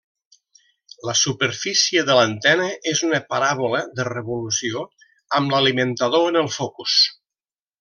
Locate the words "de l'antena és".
2.07-3.03